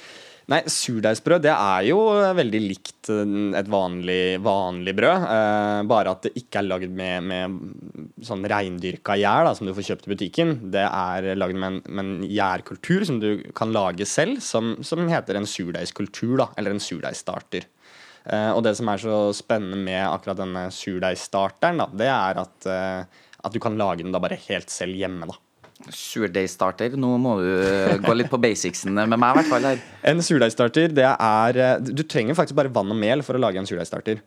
Nei, 0.51 0.59
surdeigsbrød 0.69 1.41
det 1.41 1.53
er 1.55 1.87
jo 1.87 1.97
veldig 2.37 2.59
likt 2.61 3.09
et 3.09 3.69
vanlig, 3.71 4.37
vanlig 4.45 4.93
brød. 4.93 5.23
Eh, 5.25 5.79
bare 5.89 6.11
at 6.13 6.27
det 6.27 6.35
ikke 6.37 6.61
er 6.61 6.67
lagd 6.67 6.91
med, 6.93 7.25
med 7.25 8.21
sånn 8.27 8.45
reindyrka 8.45 9.15
gjær 9.17 9.49
som 9.57 9.65
du 9.65 9.73
får 9.73 9.87
kjøpt 9.87 10.05
i 10.05 10.11
butikken. 10.13 10.53
Det 10.75 10.83
er 10.85 11.31
lagd 11.33 11.57
med 11.57 11.71
en, 11.71 11.79
med 11.87 12.03
en 12.03 12.29
gjærkultur 12.29 13.07
som 13.09 13.17
du 13.23 13.41
kan 13.57 13.73
lage 13.73 14.05
selv, 14.05 14.37
som, 14.45 14.75
som 14.85 15.09
heter 15.09 15.39
en 15.39 15.49
surdeigskultur, 15.49 16.45
eller 16.53 16.75
en 16.75 16.83
surdeigstarter. 16.83 17.65
Eh, 18.25 18.51
og 18.55 18.63
det 18.65 18.73
som 18.79 18.89
er 18.89 19.01
så 19.01 19.17
spennende 19.37 19.77
med 19.77 20.01
akkurat 20.07 20.39
denne 20.39 20.67
surdeigstarteren, 20.73 21.83
det 21.97 22.09
er 22.09 22.41
at, 22.41 22.69
eh, 22.69 23.25
at 23.45 23.53
du 23.53 23.59
kan 23.61 23.77
lage 23.77 24.01
den 24.03 24.15
da 24.15 24.21
bare 24.21 24.39
helt 24.47 24.73
selv 24.73 24.97
hjemme. 24.97 25.29
da. 25.29 25.37
Surdeigstarter. 25.91 26.95
Nå 26.97 27.17
må 27.21 27.35
du 27.43 27.49
eh, 27.51 27.97
gå 28.01 28.15
litt 28.17 28.31
på 28.31 28.41
basicsene 28.41 29.05
med 29.05 29.21
meg, 29.21 29.35
i 29.35 29.41
hvert 29.41 29.51
fall. 29.51 29.67
her 29.69 29.83
En 30.09 30.23
surdeigstarter, 30.23 30.93
det 30.95 31.11
er 31.11 31.79
Du 31.79 32.03
trenger 32.03 32.37
faktisk 32.37 32.57
bare 32.57 32.73
vann 32.73 32.89
og 32.89 32.97
mel 32.97 33.21
for 33.21 33.37
å 33.37 33.43
lage 33.43 33.61
en 33.61 33.69
surdeigstarter. 33.69 34.23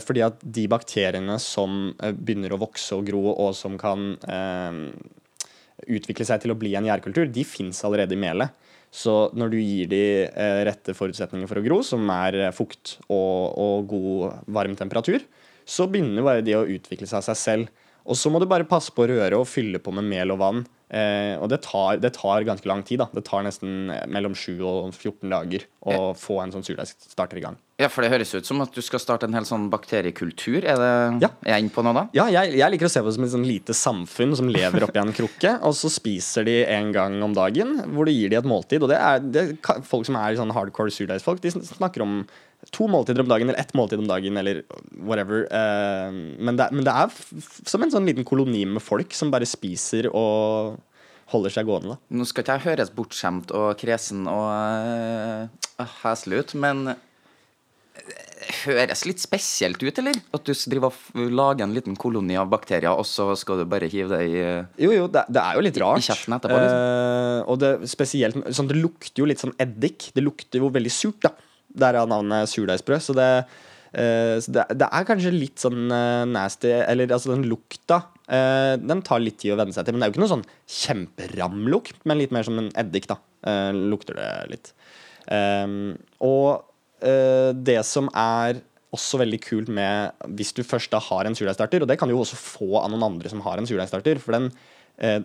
Fordi 0.00 0.22
at 0.24 0.38
de 0.40 0.62
bakteriene 0.64 1.34
som 1.42 1.90
begynner 2.00 2.54
å 2.54 2.58
vokse 2.62 2.96
og 2.96 3.04
gro, 3.04 3.34
og 3.34 3.50
som 3.52 3.74
kan 3.76 4.14
eh, 4.24 4.78
utvikle 5.84 6.24
seg 6.24 6.40
til 6.40 6.54
å 6.54 6.56
bli 6.56 6.72
en 6.78 6.86
gjærkultur, 6.88 7.28
de 7.28 7.44
fins 7.44 7.82
allerede 7.84 8.16
i 8.16 8.20
melet. 8.22 8.54
Så 8.94 9.14
når 9.34 9.50
du 9.50 9.58
gir 9.58 9.88
de 9.90 10.02
eh, 10.28 10.60
rette 10.68 10.94
forutsetninger 10.94 11.50
for 11.50 11.58
å 11.58 11.64
gro, 11.64 11.80
som 11.82 12.06
er 12.14 12.38
eh, 12.44 12.52
fukt 12.54 12.98
og, 13.08 13.56
og 13.58 13.88
god 13.90 14.52
varm 14.54 14.76
temperatur, 14.78 15.24
så 15.66 15.88
begynner 15.90 16.22
bare 16.22 16.44
de 16.46 16.54
å 16.54 16.66
utvikle 16.68 17.08
seg 17.08 17.18
av 17.18 17.26
seg 17.26 17.40
selv. 17.40 17.72
Og 18.04 18.18
så 18.20 18.30
må 18.30 18.38
du 18.38 18.46
bare 18.46 18.68
passe 18.68 18.92
på 18.94 19.02
å 19.02 19.08
røre 19.10 19.40
og 19.40 19.48
fylle 19.48 19.80
på 19.82 19.94
med 19.96 20.06
mel 20.06 20.34
og 20.34 20.40
vann. 20.42 20.62
Eh, 20.94 21.34
og 21.40 21.48
det 21.50 21.62
tar, 21.64 21.96
det 21.98 22.12
tar 22.14 22.44
ganske 22.46 22.68
lang 22.68 22.82
tid. 22.86 23.00
da. 23.00 23.08
Det 23.14 23.24
tar 23.26 23.42
nesten 23.46 23.90
eh, 23.90 24.04
mellom 24.06 24.34
7 24.36 24.60
og 24.62 24.90
14 24.94 25.30
dager 25.32 25.64
å 25.84 26.12
få 26.16 26.40
en 26.42 26.52
sånn 26.54 26.64
surdeigstarter 26.66 27.40
i 27.40 27.44
gang. 27.46 27.56
Ja, 27.80 27.88
for 27.90 28.04
det 28.06 28.12
høres 28.12 28.30
ut 28.36 28.46
som 28.46 28.60
at 28.62 28.70
du 28.76 28.78
skal 28.84 29.00
starte 29.02 29.26
en 29.26 29.34
hel 29.34 29.46
sånn 29.48 29.66
bakteriekultur. 29.72 30.60
Er, 30.62 30.78
det, 30.78 30.92
Ja. 31.24 31.30
er 31.42 31.56
jeg 31.56 31.64
inne 31.64 31.74
på 31.74 31.82
noe 31.82 31.96
da? 31.96 32.04
Ja, 32.14 32.28
jeg, 32.30 32.54
jeg 32.60 32.70
liker 32.76 32.86
å 32.86 32.92
se 32.92 33.02
på 33.02 33.10
det 33.10 33.16
som 33.16 33.24
et 33.26 33.32
sånn 33.34 33.48
lite 33.48 33.74
samfunn 33.74 34.36
som 34.38 34.48
lever 34.52 34.86
oppi 34.86 35.00
en 35.02 35.10
krukke, 35.16 35.56
og 35.66 35.74
så 35.74 35.90
spiser 35.90 36.46
de 36.46 36.60
en 36.70 36.92
gang 36.94 37.18
om 37.26 37.34
dagen, 37.34 37.80
hvor 37.96 38.06
du 38.06 38.12
gir 38.14 38.30
de 38.30 38.38
et 38.38 38.46
måltid. 38.46 38.84
Og 38.84 38.92
det 38.92 39.00
er, 39.00 39.18
det 39.24 39.46
folk 39.88 40.06
som 40.06 40.20
er 40.20 40.38
sånn 40.38 40.54
hardcore 40.54 40.94
surdeigsfolk, 40.94 41.42
de 41.42 41.50
snakker 41.58 42.04
om 42.06 42.20
to 42.72 42.86
måltider 42.88 43.20
om 43.20 43.28
dagen, 43.28 43.50
eller 43.50 43.60
ett 43.60 43.74
måltid 43.76 43.98
om 44.00 44.06
dagen, 44.08 44.38
eller 44.40 44.62
whatever. 45.04 45.42
Eh, 45.52 46.14
men, 46.38 46.56
det, 46.56 46.70
men 46.72 46.86
det 46.86 46.94
er 46.94 47.10
som 47.68 47.82
en 47.84 47.92
sånn 47.92 48.06
liten 48.08 48.24
koloni 48.24 48.62
med 48.70 48.80
folk 48.80 49.12
som 49.12 49.34
bare 49.34 49.44
spiser 49.48 50.08
og 50.14 50.78
holder 51.32 51.50
seg 51.54 51.66
gående. 51.66 51.94
da. 51.94 51.98
Nå 52.18 52.26
skal 52.28 52.44
ikke 52.44 52.58
jeg 52.58 52.66
høres 52.68 52.90
bortskjemt 52.94 53.50
og 53.56 53.72
kresen 53.80 54.26
og 54.28 55.48
uh, 55.80 55.88
heslig 56.02 56.42
ut, 56.44 56.54
men 56.60 56.94
høres 58.64 59.04
litt 59.08 59.22
spesielt 59.22 59.80
ut, 59.82 59.98
eller? 60.02 60.18
At 60.36 60.44
du 60.44 60.52
driver 60.52 60.92
lager 61.32 61.64
en 61.64 61.74
liten 61.76 61.94
koloni 62.00 62.36
av 62.38 62.50
bakterier, 62.52 62.90
og 62.92 63.06
så 63.08 63.30
skal 63.38 63.62
du 63.62 63.68
bare 63.70 63.88
hive 63.90 64.10
det 64.12 64.20
i 64.28 64.34
eh, 64.42 64.66
Jo, 64.82 64.90
jo, 64.92 65.06
det, 65.12 65.22
det 65.32 65.40
er 65.40 65.56
jo 65.56 65.62
litt 65.64 65.78
I- 65.78 65.80
i 65.80 65.84
rart. 65.84 66.04
kjeften 66.04 66.36
etterpå, 66.36 66.58
liksom. 66.58 66.82
Eh, 66.82 67.40
og 67.52 67.60
det 67.62 67.70
spesielt 67.90 68.40
sånn, 68.56 68.68
Det 68.70 68.76
lukter 68.80 69.22
jo 69.22 69.28
litt 69.30 69.40
sånn 69.42 69.54
eddik. 69.62 70.10
Det 70.16 70.24
lukter 70.24 70.60
jo 70.60 70.70
veldig 70.74 70.92
surt, 70.92 71.20
da. 71.24 71.32
Derav 71.84 72.10
navnet 72.10 72.50
surdeigsbrød. 72.52 73.02
Så, 73.06 73.16
det, 73.16 73.30
eh, 73.44 73.62
så 74.42 74.54
det, 74.56 74.64
det 74.80 74.88
er 74.88 75.06
kanskje 75.06 75.30
litt 75.34 75.62
sånn 75.62 75.86
eh, 75.94 76.24
nasty 76.26 76.72
Eller 76.74 77.12
altså, 77.14 77.30
den 77.34 77.46
lukta 77.46 78.00
eh, 78.26 78.74
Den 78.82 79.04
tar 79.06 79.22
litt 79.22 79.38
tid 79.42 79.54
å 79.54 79.58
venne 79.60 79.76
seg 79.76 79.86
til. 79.86 79.94
Men 79.94 80.02
det 80.02 80.08
er 80.08 80.12
jo 80.12 80.16
ikke 80.16 80.24
noe 80.24 80.34
sånn 80.34 80.46
kjemperamlukt, 80.80 82.00
men 82.08 82.20
litt 82.20 82.34
mer 82.34 82.46
som 82.46 82.58
en 82.60 82.72
eddik, 82.80 83.08
da. 83.10 83.20
eh, 83.46 83.70
lukter 83.94 84.18
det 84.18 84.30
litt. 84.50 84.72
Um, 85.24 85.94
og 86.20 86.66
eh, 87.00 87.50
det 87.56 87.78
som 87.88 88.10
er 88.12 88.60
også 88.94 89.18
veldig 89.22 89.40
kult 89.42 89.70
med 89.72 90.26
hvis 90.38 90.52
du 90.54 90.62
først 90.66 90.92
da 90.92 91.00
har 91.02 91.26
en 91.26 91.36
surdeigstarter, 91.36 91.82
og 91.82 91.90
det 91.90 91.96
kan 92.00 92.10
du 92.10 92.14
jo 92.14 92.22
også 92.22 92.38
få 92.38 92.70
av 92.82 92.90
noen 92.92 93.06
andre 93.08 93.32
som 93.32 93.42
har 93.46 93.58
en 93.58 93.68
surdeigstarter, 93.68 94.20
for 94.22 94.36
den 94.36 94.50
eh, 94.50 94.73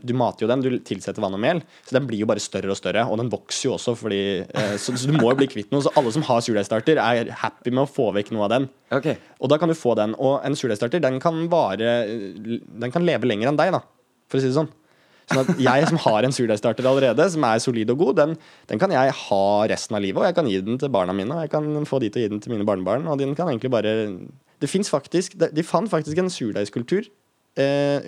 du 0.01 0.15
mater 0.17 0.45
jo 0.45 0.49
den, 0.49 0.63
du 0.65 0.79
tilsetter 0.85 1.21
vann 1.21 1.35
og 1.37 1.41
mel, 1.43 1.59
så 1.85 1.93
den 1.97 2.07
blir 2.09 2.23
jo 2.23 2.29
bare 2.29 2.41
større 2.41 2.71
og 2.73 2.79
større. 2.79 3.05
Og 3.05 3.19
den 3.21 3.29
vokser 3.29 3.67
jo 3.67 3.75
også, 3.75 3.93
fordi, 3.99 4.21
eh, 4.47 4.75
så, 4.81 4.95
så 4.97 5.09
du 5.09 5.13
må 5.17 5.29
jo 5.29 5.37
bli 5.41 5.49
kvitt 5.51 5.69
noe. 5.73 5.83
Så 5.85 5.93
alle 5.99 6.13
som 6.15 6.25
har 6.25 6.41
surdeigstarter, 6.45 7.01
er 7.01 7.29
happy 7.43 7.73
med 7.73 7.85
å 7.85 7.91
få 7.91 8.09
vekk 8.15 8.33
noe 8.35 8.47
av 8.47 8.53
den. 8.55 8.67
Okay. 8.95 9.19
Og 9.37 9.51
da 9.53 9.59
kan 9.61 9.69
du 9.69 9.77
få 9.77 9.93
den. 9.99 10.17
Og 10.17 10.39
en 10.45 10.57
surdeigstarter 10.57 11.03
den 11.03 11.21
kan 11.21 11.45
vare 11.51 11.93
Den 12.09 12.93
kan 12.93 13.05
leve 13.05 13.29
lenger 13.29 13.51
enn 13.51 13.59
deg, 13.59 13.73
da, 13.77 13.83
for 14.29 14.39
å 14.39 14.43
si 14.43 14.49
det 14.49 14.57
sånn. 14.57 14.73
Sånn 15.29 15.43
at 15.43 15.61
jeg 15.61 15.89
som 15.91 15.99
har 16.07 16.25
en 16.25 16.33
surdeigstarter 16.33 16.87
allerede, 16.89 17.25
som 17.29 17.43
er 17.45 17.61
solid 17.61 17.91
og 17.93 18.01
god, 18.01 18.15
den, 18.17 18.35
den 18.71 18.81
kan 18.81 18.93
jeg 18.93 19.13
ha 19.13 19.43
resten 19.69 19.97
av 19.97 20.01
livet. 20.01 20.23
Og 20.23 20.25
jeg 20.25 20.37
kan 20.39 20.49
gi 20.49 20.57
den 20.65 20.79
til 20.81 20.89
barna 20.93 21.13
mine, 21.13 21.35
og 21.35 21.45
jeg 21.45 21.53
kan 21.53 21.89
få 21.89 22.01
de 22.01 22.09
til 22.09 22.23
å 22.23 22.25
gi 22.25 22.31
den 22.33 22.41
til 22.41 22.55
mine 22.55 22.65
barnebarn. 22.65 23.05
Og 23.05 23.21
den 23.21 23.37
kan 23.37 23.51
egentlig 23.51 23.73
bare 23.73 23.93
Det 24.59 24.67
fins 24.67 24.89
faktisk 24.91 25.37
De 25.37 25.63
fant 25.63 25.87
faktisk 25.87 26.17
en 26.17 26.33
surdeigskultur 26.33 27.05
eh, 27.05 27.11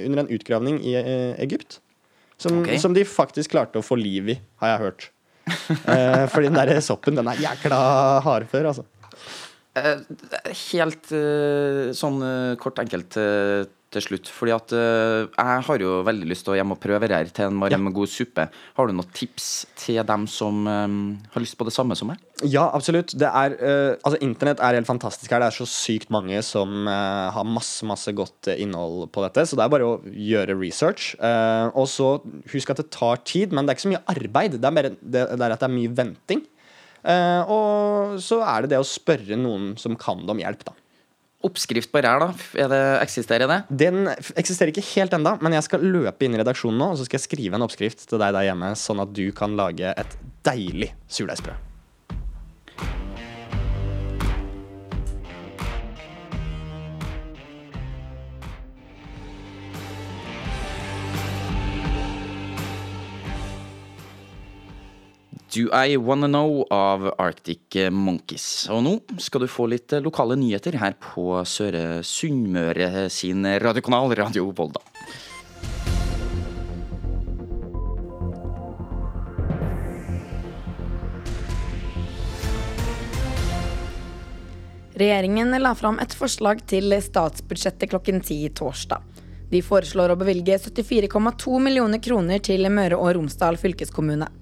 under 0.05 0.23
en 0.23 0.31
utgravning 0.33 0.79
i 0.83 0.95
eh, 0.99 1.33
Egypt. 1.43 1.79
Som, 2.41 2.63
okay. 2.63 2.79
som 2.81 2.95
de 2.95 3.03
faktisk 3.05 3.53
klarte 3.53 3.81
å 3.81 3.85
få 3.85 3.99
liv 3.99 4.31
i, 4.33 4.37
har 4.63 4.73
jeg 4.73 4.83
hørt. 4.85 5.09
Eh, 5.51 6.25
fordi 6.31 6.49
den 6.49 6.57
der 6.57 6.79
soppen, 6.83 7.17
den 7.17 7.27
er 7.29 7.39
jækla 7.41 7.77
hardfør, 8.25 8.71
altså. 8.71 8.85
Eh, 9.77 10.01
Helt 10.71 11.11
eh, 11.15 11.91
sånn 11.95 12.17
eh, 12.25 12.55
kort 12.61 12.81
enkelt 12.81 13.17
eh, 13.19 13.63
til 13.91 14.03
slutt. 14.05 14.29
Fordi 14.31 14.53
at 14.55 14.73
eh, 14.75 15.27
jeg 15.27 15.63
har 15.67 15.83
jo 15.83 15.93
veldig 16.07 16.27
lyst 16.29 16.45
til 16.47 16.53
å 16.53 16.57
hjem 16.57 16.73
og 16.75 16.79
prøve 16.81 17.09
det 17.09 17.17
her 17.17 17.31
til 17.35 17.49
en 17.49 17.59
varm 17.61 17.87
ja. 17.89 17.93
god 17.97 18.11
suppe. 18.11 18.47
Har 18.77 18.87
du 18.87 18.95
noen 18.95 19.13
tips 19.15 19.49
til 19.79 19.99
dem 20.07 20.27
som 20.31 20.63
um, 20.67 20.99
har 21.33 21.43
lyst 21.43 21.57
på 21.59 21.67
det 21.67 21.75
samme 21.75 21.97
som 21.99 22.11
meg? 22.11 22.21
Ja, 22.41 22.69
absolutt. 22.71 23.13
Det 23.19 23.27
er, 23.27 23.57
uh, 23.59 23.93
altså, 23.99 24.21
internett 24.23 24.63
er 24.63 24.79
helt 24.79 24.89
fantastisk 24.89 25.33
her. 25.33 25.43
Det 25.43 25.51
er 25.51 25.57
så 25.59 25.67
sykt 25.69 26.13
mange 26.13 26.39
som 26.45 26.87
uh, 26.87 27.29
har 27.35 27.47
masse 27.47 27.87
masse 27.87 28.13
godt 28.15 28.51
innhold 28.55 29.09
på 29.13 29.25
dette. 29.25 29.45
Så 29.49 29.59
det 29.59 29.65
er 29.65 29.73
bare 29.75 29.89
å 29.89 29.99
gjøre 30.07 30.57
research. 30.59 31.13
Uh, 31.19 31.67
og 31.75 31.89
så 31.91 32.13
husk 32.53 32.71
at 32.73 32.83
det 32.83 32.91
tar 32.95 33.21
tid, 33.27 33.55
men 33.55 33.65
det 33.65 33.73
er 33.73 33.79
ikke 33.79 33.89
så 33.89 33.95
mye 33.95 34.05
arbeid. 34.15 34.57
Det 34.57 34.71
er 34.71 34.79
bare 34.79 34.95
det, 34.95 35.27
det 35.35 35.47
er 35.47 35.57
at 35.57 35.61
det 35.61 35.69
er 35.69 35.77
mye 35.77 35.95
venting. 36.01 36.47
Og 37.01 38.19
så 38.21 38.37
er 38.45 38.61
det 38.61 38.75
det 38.75 38.77
å 38.77 38.85
spørre 38.85 39.33
noen 39.33 39.71
som 39.81 39.95
kan 39.97 40.19
det 40.21 40.29
om 40.35 40.37
hjelp, 40.37 40.61
da. 40.67 40.75
Oppskrift 41.47 41.91
på 41.93 42.03
ræl, 42.03 42.27
da? 42.27 42.67
Det, 42.71 42.81
eksisterer 43.01 43.49
det? 43.49 43.59
Den 43.83 44.05
eksisterer 44.11 44.73
ikke 44.73 44.85
helt 44.93 45.15
enda, 45.17 45.37
men 45.41 45.57
jeg 45.57 45.67
skal 45.67 45.85
løpe 45.85 46.27
inn 46.27 46.37
i 46.37 46.43
redaksjonen 46.43 46.79
nå 46.81 46.91
og 46.93 46.99
så 46.99 47.07
skal 47.07 47.19
jeg 47.19 47.29
skrive 47.29 47.57
en 47.57 47.65
oppskrift 47.65 48.05
til 48.09 48.21
deg 48.21 48.37
der 48.37 48.51
hjemme, 48.51 48.71
sånn 48.77 49.01
at 49.03 49.13
du 49.17 49.25
kan 49.35 49.57
lage 49.59 49.95
et 49.97 50.17
deilig 50.45 50.93
surdeigsbrød. 51.09 51.70
Do 65.53 65.67
I 65.75 65.97
Wanna 65.97 66.27
Know 66.27 66.65
av 66.69 67.09
Arctic 67.17 67.75
Monkeys. 67.91 68.69
Og 68.71 68.85
nå 68.85 68.93
skal 69.19 69.43
du 69.43 69.49
få 69.51 69.65
litt 69.67 69.91
eh, 69.91 69.99
lokale 69.99 70.37
nyheter 70.39 70.77
her 70.79 70.95
på 70.95 71.41
Søre 71.43 71.99
Sunnmøre 72.07 73.09
sin 73.11 73.43
radiokanal 73.43 74.15
Radio 74.15 74.45
Volda. 74.55 74.79
Regjeringen 84.95 85.51
la 85.59 85.75
fram 85.75 85.99
et 85.99 86.15
forslag 86.15 86.63
til 86.63 86.95
statsbudsjettet 87.03 87.91
klokken 87.91 88.23
ti 88.23 88.45
torsdag. 88.55 89.03
De 89.51 89.59
foreslår 89.59 90.13
å 90.13 90.21
bevilge 90.23 90.55
74,2 90.63 91.59
millioner 91.59 91.99
kroner 91.99 92.39
til 92.39 92.71
Møre 92.71 92.95
og 92.95 93.17
Romsdal 93.17 93.59
fylkeskommune. 93.59 94.37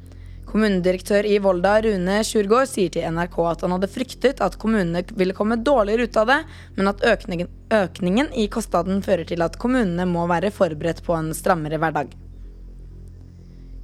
Kommunedirektør 0.49 1.27
i 1.29 1.35
Volda, 1.37 1.75
Rune 1.85 2.23
Sjurgård, 2.25 2.65
sier 2.71 2.89
til 2.89 3.05
NRK 3.13 3.35
at 3.51 3.61
han 3.65 3.75
hadde 3.75 3.89
fryktet 3.93 4.39
at 4.41 4.55
kommunene 4.57 5.03
ville 5.13 5.35
komme 5.37 5.59
dårligere 5.61 6.07
ut 6.09 6.17
av 6.17 6.31
det, 6.31 6.37
men 6.79 6.89
at 6.89 7.05
økningen, 7.05 7.51
økningen 7.69 8.31
i 8.33 8.47
kostnaden 8.49 9.03
fører 9.05 9.29
til 9.29 9.45
at 9.45 9.59
kommunene 9.61 10.07
må 10.09 10.25
være 10.31 10.49
forberedt 10.55 11.03
på 11.05 11.13
en 11.13 11.29
strammere 11.37 11.77
hverdag. 11.77 12.17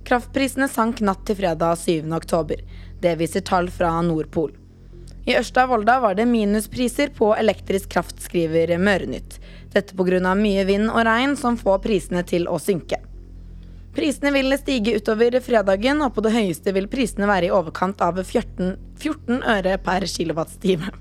Kraftprisene 0.09 0.65
sank 0.69 1.05
natt 1.05 1.21
til 1.29 1.37
fredag 1.37 1.77
7. 1.85 2.09
oktober. 2.17 2.65
Det 3.01 3.13
viser 3.21 3.45
tall 3.45 3.69
fra 3.73 3.93
Nordpol. 4.05 4.55
I 5.25 5.37
Ørsta 5.37 5.67
Volda 5.69 5.99
var 6.01 6.17
det 6.17 6.25
minuspriser 6.29 7.13
på 7.13 7.31
elektrisk 7.37 7.93
kraft, 7.93 8.21
skriver 8.25 8.73
Mørenytt. 8.81 9.37
Dette 9.73 9.97
pga. 9.97 10.33
mye 10.33 10.65
vind 10.65 10.89
og 10.89 11.05
regn 11.05 11.37
som 11.37 11.57
får 11.57 11.81
prisene 11.85 12.25
til 12.25 12.49
å 12.49 12.57
synke. 12.61 13.01
Prisene 13.95 14.33
vil 14.35 14.51
stige 14.59 14.97
utover 14.99 15.37
fredagen, 15.39 16.01
og 16.03 16.17
på 16.17 16.23
det 16.25 16.33
høyeste 16.35 16.73
vil 16.75 16.89
prisene 16.91 17.29
være 17.29 17.47
i 17.47 17.53
overkant 17.55 18.01
av 18.03 18.19
14, 18.19 18.75
14 18.99 19.39
øre 19.55 19.77
per 19.85 20.03
kilowattime. 20.11 20.91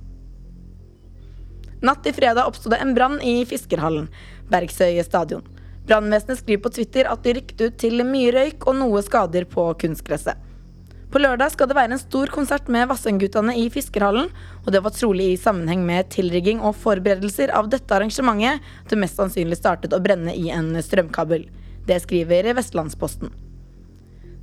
Natt 1.84 2.04
til 2.06 2.14
fredag 2.16 2.46
oppsto 2.46 2.70
det 2.72 2.78
en 2.80 2.94
brann 2.96 3.18
i 3.20 3.40
Fiskerhallen, 3.48 4.06
Bergsøy 4.52 5.02
stadion. 5.04 5.42
Brannvesenet 5.84 6.38
skriver 6.40 6.62
på 6.64 6.72
Twitter 6.78 7.10
at 7.10 7.26
de 7.26 7.34
rykket 7.36 7.64
ut 7.66 7.74
til 7.82 8.04
mye 8.08 8.30
røyk 8.32 8.64
og 8.70 8.78
noe 8.78 9.02
skader 9.04 9.44
på 9.50 9.66
kunstgresset. 9.82 10.38
På 11.12 11.20
lørdag 11.20 11.52
skal 11.52 11.68
det 11.70 11.76
være 11.76 11.94
en 11.94 12.00
stor 12.00 12.30
konsert 12.34 12.70
med 12.72 12.88
Vassendguttene 12.90 13.52
i 13.58 13.66
Fiskerhallen, 13.70 14.30
og 14.64 14.70
det 14.74 14.80
var 14.86 14.94
trolig 14.94 15.28
i 15.32 15.38
sammenheng 15.38 15.84
med 15.86 16.08
tilrigging 16.14 16.62
og 16.62 16.78
forberedelser 16.78 17.52
av 17.54 17.68
dette 17.74 17.94
arrangementet 17.94 18.64
det 18.90 18.98
mest 18.98 19.20
sannsynlig 19.20 19.60
startet 19.60 19.94
å 19.94 20.02
brenne 20.02 20.34
i 20.34 20.48
en 20.54 20.72
strømkabel. 20.82 21.44
Det 21.86 22.00
skriver 22.00 22.54
Vestlandsposten. 22.56 23.32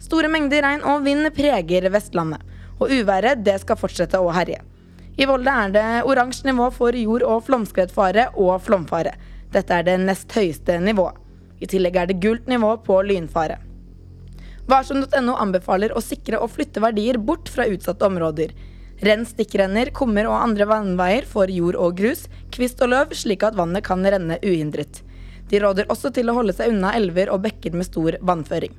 Store 0.01 0.29
mengder 0.29 0.61
regn 0.65 0.83
og 0.85 1.05
vind 1.05 1.25
preger 1.33 1.87
Vestlandet, 1.93 2.41
og 2.81 2.93
uværet 2.93 3.41
det 3.45 3.59
skal 3.63 3.79
fortsette 3.79 4.21
å 4.21 4.29
herje. 4.33 4.61
I 5.17 5.27
Volda 5.29 5.55
er 5.65 5.73
det 5.73 5.87
oransje 6.09 6.47
nivå 6.47 6.69
for 6.73 6.95
jord- 6.97 7.25
og 7.27 7.43
flomskredfare 7.45 8.29
og 8.39 8.61
flomfare. 8.65 9.13
Dette 9.53 9.75
er 9.75 9.85
det 9.85 9.97
nest 10.05 10.31
høyeste 10.33 10.79
nivået. 10.81 11.17
I 11.61 11.69
tillegg 11.69 11.97
er 11.97 12.07
det 12.09 12.21
gult 12.23 12.47
nivå 12.49 12.71
på 12.85 13.01
lynfare. 13.05 13.59
Varsom.no 14.69 15.35
anbefaler 15.41 15.93
å 15.93 16.01
sikre 16.01 16.39
og 16.41 16.53
flytte 16.55 16.81
verdier 16.81 17.19
bort 17.21 17.49
fra 17.51 17.67
utsatte 17.69 18.07
områder. 18.07 18.53
Renn 19.01 19.25
stikkrenner, 19.25 19.89
kummer 19.93 20.29
og 20.29 20.37
andre 20.37 20.67
vannveier 20.69 21.25
for 21.29 21.49
jord 21.49 21.77
og 21.77 21.97
grus, 21.97 22.27
kvist 22.53 22.81
og 22.85 22.93
løv, 22.93 23.15
slik 23.17 23.43
at 23.43 23.57
vannet 23.57 23.85
kan 23.85 24.05
renne 24.05 24.37
uhindret. 24.45 25.01
De 25.51 25.59
råder 25.59 25.89
også 25.91 26.13
til 26.15 26.31
å 26.31 26.37
holde 26.37 26.55
seg 26.55 26.71
unna 26.71 26.93
elver 26.95 27.31
og 27.33 27.43
bekker 27.43 27.75
med 27.75 27.89
stor 27.89 28.15
vannføring. 28.23 28.71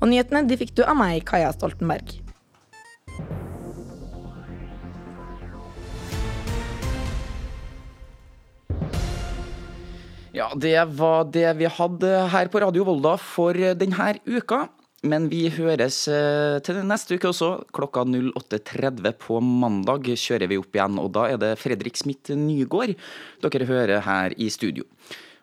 Og 0.00 0.10
nyhetene 0.10 0.42
de 0.48 0.58
fikk 0.58 0.74
du 0.80 0.82
av 0.82 0.98
meg, 0.98 1.22
Kaja 1.28 1.52
Stoltenberg. 1.54 2.16
Ja, 10.34 10.48
det 10.54 10.76
var 10.96 11.26
det 11.30 11.48
vi 11.58 11.70
hadde 11.70 12.10
her 12.32 12.50
på 12.50 12.62
Radio 12.62 12.84
Volda 12.86 13.16
for 13.20 13.54
denne 13.54 14.12
uka. 14.26 14.64
Men 15.00 15.30
vi 15.32 15.46
høres 15.48 16.02
eh, 16.12 16.58
til 16.64 16.82
neste 16.84 17.16
uke 17.16 17.30
også. 17.30 17.48
Klokka 17.72 18.02
08.30 18.04 19.14
på 19.22 19.38
mandag 19.40 20.10
kjører 20.12 20.50
vi 20.50 20.58
opp 20.60 20.76
igjen. 20.76 20.98
Og 21.00 21.08
da 21.16 21.24
er 21.30 21.40
det 21.40 21.54
Fredrik 21.60 21.96
Smith 21.96 22.34
Nygård 22.36 22.92
dere 23.46 23.68
hører 23.68 24.04
her 24.04 24.36
i 24.36 24.50
studio. 24.52 24.84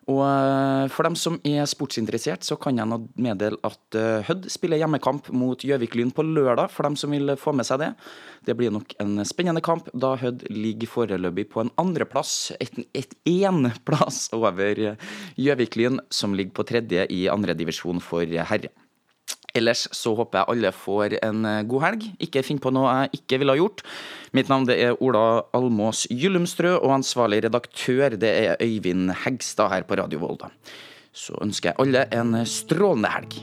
Og 0.07 0.21
eh, 0.23 0.85
for 0.93 1.03
dem 1.03 1.17
som 1.19 1.35
er 1.47 1.67
sportsinteressert, 1.67 2.45
så 2.47 2.55
kan 2.59 2.79
jeg 2.79 2.87
nå 2.87 3.01
meddele 3.19 3.59
at 3.67 3.97
eh, 3.99 4.23
Hødd 4.27 4.47
spiller 4.51 4.79
hjemmekamp 4.79 5.27
mot 5.35 5.65
Gjøvik-Lyn 5.67 6.13
på 6.15 6.23
lørdag, 6.23 6.71
for 6.71 6.87
dem 6.87 6.95
som 6.99 7.11
vil 7.11 7.35
få 7.39 7.51
med 7.57 7.67
seg 7.67 7.81
det. 7.83 7.91
Det 8.47 8.55
blir 8.55 8.71
nok 8.71 8.95
en 9.03 9.19
spennende 9.27 9.63
kamp, 9.65 9.91
da 9.91 10.13
Hødd 10.21 10.47
ligger 10.53 10.93
foreløpig 10.93 11.49
på 11.51 11.65
en 11.65 11.73
andreplass, 11.81 12.53
et, 12.63 12.79
et 12.95 13.19
én 13.27 13.67
plass 13.87 14.29
over 14.37 14.95
Gjøvik-Lyn, 15.35 15.99
som 16.07 16.37
ligger 16.39 16.55
på 16.55 16.69
tredje 16.71 17.09
i 17.11 17.25
andredivisjon 17.33 17.99
for 18.03 18.23
herre. 18.23 18.71
Ellers 19.57 19.85
så 19.95 20.13
håper 20.17 20.41
jeg 20.41 20.53
alle 20.53 20.71
får 20.75 21.17
en 21.21 21.45
eh, 21.49 21.63
god 21.69 21.85
helg. 21.87 22.07
Ikke 22.23 22.45
finn 22.45 22.61
på 22.63 22.71
noe 22.75 22.93
jeg 23.01 23.21
ikke 23.21 23.41
ville 23.41 23.55
ha 23.55 23.61
gjort. 23.61 23.83
Mitt 24.37 24.51
navn 24.51 24.67
det 24.69 24.79
er 24.83 24.97
Ola 25.03 25.43
Almås 25.57 26.05
Gyllumstrø, 26.11 26.77
og 26.79 26.97
ansvarlig 26.99 27.43
redaktør 27.47 28.17
det 28.19 28.33
er 28.45 28.63
Øyvind 28.63 29.13
Hegstad 29.23 29.73
her 29.73 29.87
på 29.87 29.99
Radio 29.99 30.21
Volda. 30.23 30.51
Så 31.17 31.37
ønsker 31.41 31.71
jeg 31.71 31.81
alle 31.81 32.05
en 32.13 32.43
strålende 32.45 33.13
helg. 33.15 33.41